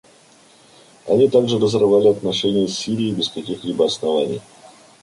Они 1.07 1.29
также 1.29 1.59
разорвали 1.59 2.07
отношения 2.07 2.67
с 2.67 2.75
Сирией 2.75 3.13
без 3.13 3.29
каких-либо 3.29 3.85
оснований. 3.85 4.41